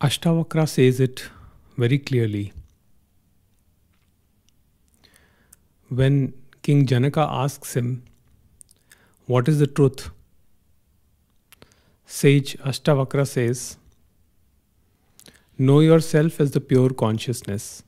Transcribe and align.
Ashtavakra 0.00 0.68
says 0.68 1.00
it 1.00 1.28
very 1.76 1.98
clearly. 1.98 2.52
When 5.88 6.34
King 6.62 6.86
Janaka 6.86 7.26
asks 7.28 7.74
him, 7.74 8.04
What 9.26 9.48
is 9.48 9.58
the 9.58 9.66
truth? 9.66 10.10
Sage 12.06 12.56
Ashtavakra 12.58 13.26
says, 13.26 13.76
Know 15.58 15.80
yourself 15.80 16.40
as 16.40 16.52
the 16.52 16.60
pure 16.60 16.90
consciousness, 16.90 17.82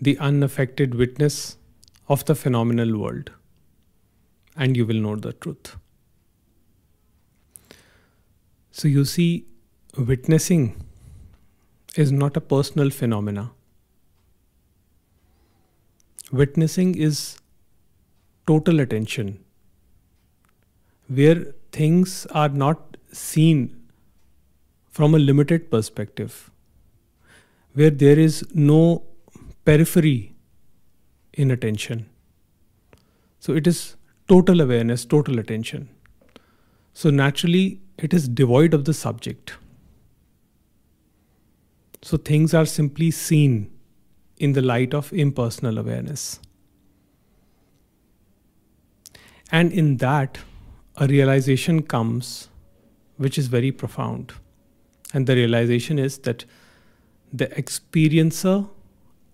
the 0.00 0.16
unaffected 0.18 0.94
witness 0.94 1.56
of 2.08 2.24
the 2.26 2.36
phenomenal 2.36 2.96
world, 2.96 3.32
and 4.56 4.76
you 4.76 4.86
will 4.86 5.02
know 5.08 5.16
the 5.16 5.32
truth. 5.32 5.76
So 8.70 8.86
you 8.86 9.04
see, 9.04 9.46
witnessing 9.96 10.84
is 11.96 12.12
not 12.12 12.36
a 12.36 12.40
personal 12.40 12.90
phenomena. 12.90 13.50
Witnessing 16.30 16.94
is 16.94 17.38
total 18.46 18.80
attention, 18.80 19.44
where 21.08 21.54
things 21.72 22.26
are 22.26 22.48
not 22.48 22.96
seen 23.12 23.88
from 24.90 25.14
a 25.14 25.18
limited 25.18 25.70
perspective, 25.70 26.50
where 27.74 27.90
there 27.90 28.18
is 28.18 28.44
no 28.54 29.02
periphery 29.64 30.34
in 31.32 31.50
attention. 31.50 32.08
So 33.40 33.54
it 33.54 33.66
is 33.66 33.96
total 34.28 34.60
awareness, 34.60 35.04
total 35.04 35.40
attention. 35.40 35.88
So 36.94 37.10
naturally, 37.10 37.80
it 37.98 38.14
is 38.14 38.28
devoid 38.28 38.72
of 38.72 38.84
the 38.84 38.94
subject. 38.94 39.54
So 42.02 42.16
things 42.16 42.54
are 42.54 42.64
simply 42.64 43.10
seen 43.10 43.70
in 44.38 44.54
the 44.54 44.62
light 44.62 44.94
of 44.94 45.12
impersonal 45.12 45.78
awareness. 45.78 46.40
And 49.52 49.72
in 49.72 49.98
that, 49.98 50.38
a 50.96 51.06
realization 51.06 51.82
comes 51.82 52.48
which 53.16 53.36
is 53.36 53.48
very 53.48 53.70
profound. 53.70 54.32
And 55.12 55.26
the 55.26 55.34
realization 55.34 55.98
is 55.98 56.18
that 56.18 56.44
the 57.32 57.46
experiencer 57.48 58.68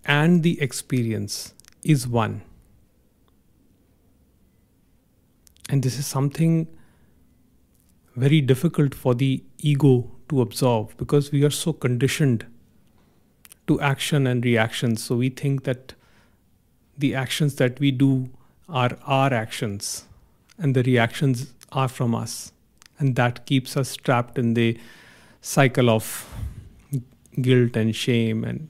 and 0.03 0.43
the 0.43 0.61
experience 0.61 1.53
is 1.83 2.07
one. 2.07 2.41
And 5.69 5.83
this 5.83 5.97
is 5.97 6.05
something 6.05 6.67
very 8.15 8.41
difficult 8.41 8.93
for 8.93 9.13
the 9.13 9.43
ego 9.59 10.11
to 10.29 10.41
absorb 10.41 10.97
because 10.97 11.31
we 11.31 11.43
are 11.45 11.49
so 11.49 11.71
conditioned 11.71 12.45
to 13.67 13.79
action 13.81 14.25
and 14.25 14.43
reactions. 14.43 15.03
So 15.03 15.15
we 15.15 15.29
think 15.29 15.63
that 15.63 15.93
the 16.97 17.13
actions 17.13 17.55
that 17.55 17.79
we 17.79 17.91
do 17.91 18.29
are 18.67 18.97
our 19.05 19.33
actions 19.33 20.05
and 20.57 20.75
the 20.75 20.83
reactions 20.83 21.53
are 21.71 21.87
from 21.87 22.15
us. 22.15 22.51
And 22.99 23.15
that 23.15 23.45
keeps 23.45 23.77
us 23.77 23.95
trapped 23.95 24.39
in 24.39 24.55
the 24.55 24.79
cycle 25.41 25.89
of 25.89 26.33
guilt 27.39 27.75
and 27.75 27.95
shame 27.95 28.43
and 28.43 28.69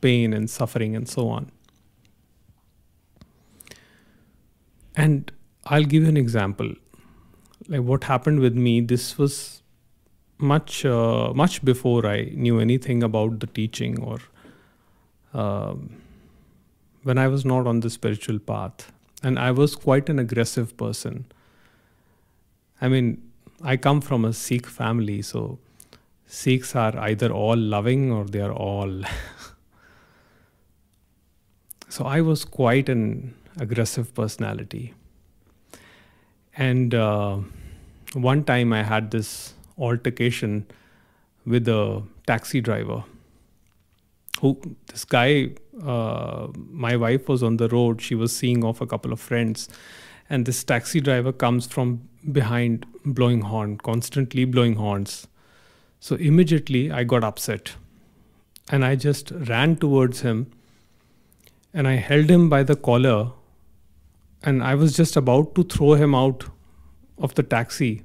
pain 0.00 0.32
and 0.32 0.50
suffering 0.50 0.96
and 0.96 1.08
so 1.08 1.28
on. 1.28 1.50
And 4.96 5.30
I'll 5.66 5.84
give 5.84 6.02
you 6.02 6.08
an 6.08 6.16
example. 6.16 6.74
Like 7.68 7.82
what 7.82 8.04
happened 8.04 8.40
with 8.40 8.54
me, 8.54 8.80
this 8.80 9.16
was 9.16 9.62
much 10.38 10.84
uh, 10.84 11.32
much 11.34 11.64
before 11.64 12.06
I 12.06 12.30
knew 12.32 12.60
anything 12.60 13.02
about 13.02 13.40
the 13.40 13.46
teaching 13.46 14.02
or 14.02 14.18
um, 15.32 15.96
when 17.02 17.18
I 17.18 17.28
was 17.28 17.44
not 17.44 17.66
on 17.66 17.80
the 17.80 17.90
spiritual 17.90 18.38
path, 18.38 18.92
and 19.22 19.38
I 19.38 19.50
was 19.50 19.76
quite 19.76 20.08
an 20.08 20.18
aggressive 20.18 20.76
person. 20.76 21.26
I 22.80 22.88
mean, 22.88 23.30
I 23.62 23.76
come 23.76 24.00
from 24.00 24.24
a 24.24 24.32
Sikh 24.32 24.66
family, 24.66 25.22
so 25.22 25.58
Sikhs 26.26 26.74
are 26.74 26.98
either 26.98 27.30
all 27.30 27.56
loving 27.56 28.10
or 28.10 28.24
they 28.24 28.40
are 28.40 28.52
all. 28.52 28.90
so 31.88 32.04
I 32.04 32.20
was 32.20 32.44
quite 32.44 32.88
an 32.88 33.34
aggressive 33.58 34.14
personality. 34.14 34.94
And 36.56 36.94
uh, 36.94 37.38
one 38.14 38.44
time 38.44 38.72
I 38.72 38.82
had 38.82 39.10
this 39.10 39.54
altercation 39.78 40.66
with 41.44 41.68
a 41.68 42.02
taxi 42.26 42.60
driver. 42.60 43.04
Who 44.40 44.60
this 44.88 45.04
guy, 45.04 45.50
uh, 45.82 46.48
my 46.54 46.96
wife 46.96 47.28
was 47.28 47.42
on 47.42 47.56
the 47.56 47.68
road. 47.68 48.00
She 48.00 48.14
was 48.14 48.34
seeing 48.34 48.64
off 48.64 48.80
a 48.80 48.86
couple 48.86 49.12
of 49.12 49.20
friends, 49.20 49.68
and 50.28 50.46
this 50.46 50.64
taxi 50.64 51.00
driver 51.00 51.32
comes 51.32 51.66
from 51.66 52.08
behind, 52.32 52.86
blowing 53.04 53.42
horn, 53.42 53.78
constantly 53.78 54.44
blowing 54.44 54.76
horns. 54.76 55.28
So 56.00 56.16
immediately 56.16 56.90
I 56.90 57.04
got 57.04 57.24
upset, 57.24 57.76
and 58.70 58.84
I 58.84 58.96
just 58.96 59.30
ran 59.30 59.76
towards 59.76 60.20
him, 60.20 60.50
and 61.72 61.86
I 61.88 61.94
held 61.94 62.30
him 62.30 62.48
by 62.48 62.62
the 62.62 62.76
collar, 62.76 63.32
and 64.42 64.62
I 64.62 64.74
was 64.74 64.96
just 64.96 65.16
about 65.16 65.54
to 65.54 65.64
throw 65.64 65.94
him 65.94 66.14
out 66.14 66.44
of 67.18 67.34
the 67.34 67.42
taxi 67.42 68.02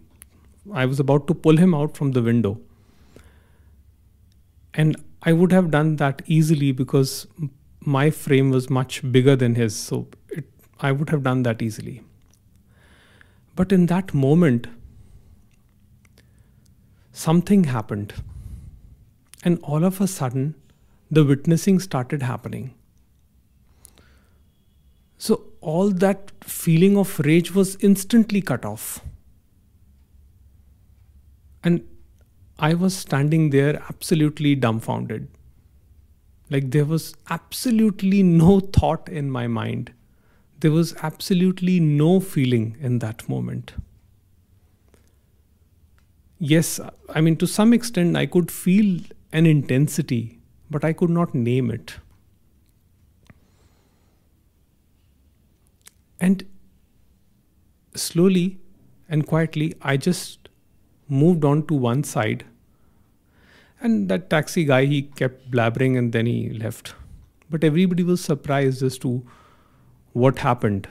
I 0.74 0.86
was 0.86 1.00
about 1.00 1.28
to 1.28 1.34
pull 1.34 1.58
him 1.58 1.74
out 1.74 1.96
from 1.96 2.12
the 2.12 2.22
window. 2.22 2.60
And 4.74 4.96
I 5.24 5.34
would 5.34 5.52
have 5.52 5.72
done 5.72 5.98
that 5.98 6.22
easily 6.26 6.72
because 6.72 7.28
my 7.82 8.10
frame 8.10 8.50
was 8.52 8.70
much 8.70 9.10
bigger 9.12 9.36
than 9.36 9.56
his. 9.56 9.76
So 9.76 10.08
it, 10.30 10.46
I 10.80 10.92
would 10.92 11.10
have 11.10 11.24
done 11.24 11.44
that 11.44 11.62
easily. 11.62 12.04
But 13.56 13.72
in 13.72 13.88
that 13.88 14.14
moment, 14.14 14.68
something 17.12 17.66
happened. 17.66 18.14
And 19.44 19.60
all 19.64 19.84
of 19.84 20.00
a 20.00 20.08
sudden, 20.08 20.56
the 21.12 21.26
witnessing 21.26 21.80
started 21.80 22.22
happening. 22.22 22.74
So 25.18 25.44
all 25.60 25.90
that 25.90 26.32
feeling 26.44 26.98
of 26.98 27.20
rage 27.20 27.54
was 27.54 27.76
instantly 27.82 28.42
cut 28.42 28.64
off. 28.64 29.02
And 31.64 31.84
I 32.58 32.74
was 32.74 32.96
standing 32.96 33.50
there 33.50 33.82
absolutely 33.90 34.56
dumbfounded. 34.56 35.28
Like 36.50 36.72
there 36.72 36.86
was 36.86 37.14
absolutely 37.30 38.24
no 38.24 38.60
thought 38.60 39.08
in 39.08 39.30
my 39.30 39.48
mind. 39.48 39.94
There 40.60 40.72
was 40.72 40.94
absolutely 41.02 41.80
no 41.80 42.20
feeling 42.20 42.76
in 42.82 43.00
that 43.00 43.30
moment. 43.30 43.74
Yes, 46.40 46.80
I 47.10 47.22
mean, 47.22 47.36
to 47.38 47.48
some 47.48 47.74
extent, 47.74 48.16
I 48.16 48.26
could 48.26 48.50
feel 48.52 49.02
an 49.32 49.46
intensity, 49.46 50.40
but 50.70 50.84
I 50.84 50.94
could 50.94 51.10
not 51.10 51.36
name 51.36 51.70
it. 51.70 51.98
And 56.20 56.46
slowly 57.96 58.60
and 59.10 59.26
quietly, 59.28 59.74
I 59.82 59.98
just 59.98 60.39
moved 61.10 61.44
on 61.44 61.66
to 61.68 61.74
one 61.74 62.04
side. 62.04 62.46
And 63.82 64.08
that 64.10 64.30
taxi 64.30 64.64
guy, 64.66 64.86
he 64.86 65.02
kept 65.02 65.52
blabbering 65.52 65.98
and 65.98 66.14
then 66.14 66.26
he 66.26 66.50
left. 66.50 66.94
But 67.50 67.64
everybody 67.64 68.04
was 68.04 68.22
surprised 68.22 68.84
as 68.84 68.98
to 69.00 69.26
what 70.14 70.40
happened. 70.40 70.88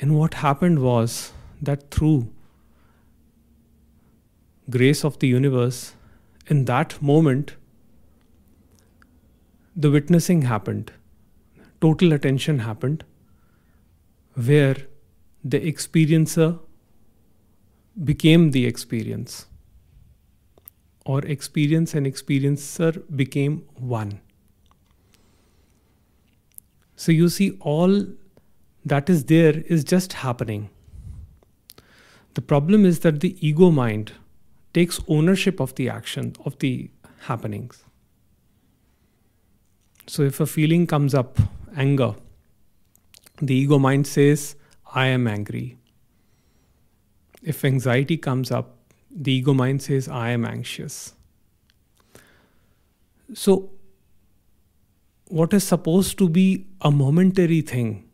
And 0.00 0.16
what 0.18 0.34
happened 0.34 0.80
was 0.80 1.32
that 1.60 1.90
through 1.90 2.28
grace 4.70 5.04
of 5.04 5.18
the 5.18 5.28
universe, 5.28 5.94
in 6.46 6.64
that 6.64 7.00
moment, 7.02 7.54
the 9.76 9.90
witnessing 9.90 10.42
happened. 10.42 10.92
Total 11.80 12.12
attention 12.12 12.60
happened, 12.60 13.04
where 14.34 14.76
the 15.44 15.60
experiencer 15.60 16.58
became 18.04 18.52
the 18.52 18.66
experience, 18.66 19.46
or 21.04 21.20
experience 21.20 21.94
and 21.94 22.06
experiencer 22.06 23.02
became 23.16 23.64
one. 23.74 24.20
So 26.96 27.12
you 27.12 27.28
see, 27.28 27.56
all 27.60 28.06
that 28.84 29.10
is 29.10 29.24
there 29.24 29.58
is 29.66 29.84
just 29.84 30.12
happening. 30.12 30.70
The 32.34 32.42
problem 32.42 32.84
is 32.84 33.00
that 33.00 33.20
the 33.20 33.36
ego 33.46 33.70
mind 33.70 34.12
takes 34.72 35.00
ownership 35.08 35.60
of 35.60 35.74
the 35.74 35.88
action, 35.88 36.34
of 36.44 36.58
the 36.58 36.90
happenings. 37.22 37.82
So 40.06 40.22
if 40.22 40.40
a 40.40 40.46
feeling 40.46 40.86
comes 40.86 41.14
up, 41.14 41.38
anger, 41.76 42.14
the 43.42 43.54
ego 43.54 43.78
mind 43.78 44.06
says, 44.06 44.56
I 44.94 45.06
am 45.06 45.26
angry 45.26 45.76
if 47.42 47.64
anxiety 47.64 48.16
comes 48.16 48.50
up, 48.50 48.76
the 49.10 49.32
ego 49.32 49.54
mind 49.54 49.82
says, 49.82 50.08
I 50.08 50.30
am 50.30 50.44
anxious. 50.44 51.14
So, 53.34 53.70
what 55.26 55.52
is 55.52 55.64
supposed 55.64 56.18
to 56.18 56.28
be 56.28 56.66
a 56.80 56.90
momentary 56.90 57.60
thing 57.60 58.08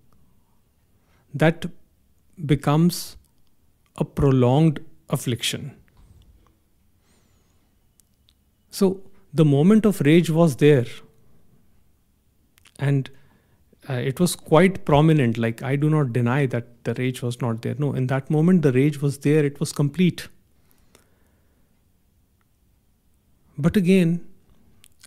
that 1.33 1.67
becomes 2.45 3.17
a 3.97 4.05
prolonged 4.05 4.81
affliction. 5.09 5.77
So, 8.71 9.03
the 9.33 9.45
moment 9.45 9.85
of 9.85 10.01
rage 10.01 10.31
was 10.31 10.57
there, 10.57 10.87
and 12.79 13.11
uh, 13.89 13.95
it 13.95 14.19
was 14.21 14.35
quite 14.35 14.85
prominent. 14.85 15.37
Like, 15.39 15.63
I 15.63 15.77
do 15.77 15.91
not 15.91 16.13
deny 16.13 16.47
that 16.47 16.85
the 16.85 16.95
rage 16.95 17.23
was 17.23 17.41
not 17.41 17.63
there. 17.63 17.75
No, 17.79 17.93
in 17.93 18.07
that 18.09 18.31
moment, 18.31 18.63
the 18.63 18.73
rage 18.73 19.01
was 19.01 19.19
there, 19.19 19.45
it 19.45 19.61
was 19.61 19.73
complete. 19.73 20.29
But 23.57 23.77
again, 23.77 24.27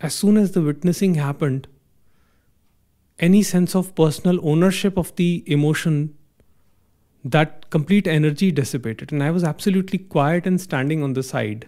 as 0.01 0.13
soon 0.13 0.38
as 0.38 0.51
the 0.51 0.62
witnessing 0.62 1.15
happened, 1.15 1.68
any 3.19 3.41
sense 3.41 3.75
of 3.75 3.95
personal 3.95 4.39
ownership 4.47 4.97
of 4.97 5.15
the 5.15 5.44
emotion, 5.47 6.15
that 7.25 7.69
complete 7.71 8.07
energy 8.07 8.51
dissipated. 8.51 9.12
And 9.12 9.24
I 9.24 9.31
was 9.31 9.44
absolutely 9.44 9.97
quiet 10.00 10.45
and 10.45 10.62
standing 10.62 11.03
on 11.03 11.13
the 11.13 11.24
side. 11.24 11.68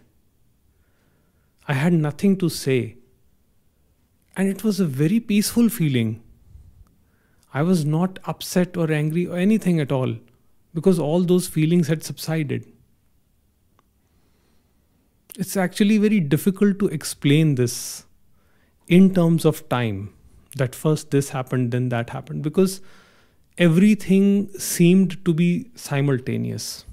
I 1.67 1.73
had 1.73 1.93
nothing 1.93 2.37
to 2.37 2.49
say. 2.49 2.97
And 4.37 4.47
it 4.47 4.63
was 4.63 4.79
a 4.79 4.85
very 4.85 5.19
peaceful 5.19 5.69
feeling. 5.69 6.21
I 7.53 7.63
was 7.63 7.85
not 7.85 8.19
upset 8.25 8.77
or 8.77 8.91
angry 8.91 9.25
or 9.25 9.37
anything 9.37 9.79
at 9.79 9.91
all 9.91 10.15
because 10.73 10.99
all 10.99 11.21
those 11.21 11.47
feelings 11.47 11.87
had 11.87 12.03
subsided. 12.03 12.65
It's 15.37 15.57
actually 15.57 15.97
very 15.97 16.19
difficult 16.19 16.79
to 16.79 16.87
explain 16.87 17.55
this 17.55 18.05
in 18.87 19.13
terms 19.13 19.45
of 19.45 19.67
time 19.69 20.13
that 20.57 20.75
first 20.75 21.11
this 21.11 21.29
happened, 21.29 21.71
then 21.71 21.89
that 21.89 22.09
happened, 22.09 22.43
because 22.43 22.81
everything 23.57 24.49
seemed 24.57 25.23
to 25.25 25.33
be 25.33 25.69
simultaneous. 25.75 26.85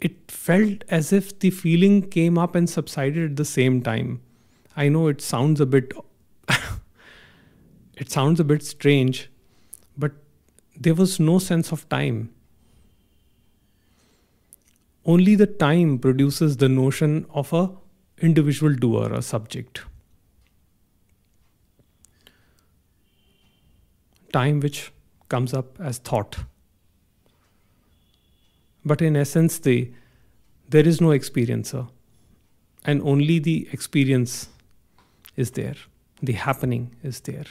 It 0.00 0.30
felt 0.30 0.84
as 0.88 1.12
if 1.12 1.38
the 1.38 1.50
feeling 1.50 2.10
came 2.10 2.36
up 2.36 2.54
and 2.54 2.68
subsided 2.68 3.30
at 3.30 3.36
the 3.36 3.44
same 3.44 3.82
time. 3.82 4.20
I 4.76 4.88
know 4.88 5.06
it 5.08 5.20
sounds 5.20 5.60
a 5.60 5.66
bit 5.66 5.92
it 7.96 8.10
sounds 8.10 8.40
a 8.40 8.44
bit 8.44 8.62
strange, 8.62 9.30
but 9.96 10.12
there 10.76 10.94
was 10.94 11.20
no 11.20 11.38
sense 11.38 11.72
of 11.72 11.88
time. 11.88 12.34
Only 15.04 15.34
the 15.34 15.46
time 15.46 15.98
produces 15.98 16.56
the 16.56 16.68
notion 16.68 17.26
of 17.30 17.52
a 17.52 17.70
individual 18.18 18.74
doer 18.74 19.12
or 19.12 19.22
subject. 19.22 19.82
Time 24.32 24.60
which 24.60 24.92
comes 25.28 25.54
up 25.54 25.78
as 25.80 25.98
thought. 25.98 26.38
But 28.84 29.00
in 29.00 29.16
essence, 29.16 29.58
the, 29.58 29.90
there 30.68 30.86
is 30.86 31.00
no 31.00 31.08
experiencer, 31.08 31.88
and 32.84 33.00
only 33.02 33.38
the 33.38 33.68
experience 33.72 34.48
is 35.36 35.52
there, 35.52 35.76
the 36.22 36.32
happening 36.32 36.94
is 37.02 37.20
there. 37.20 37.46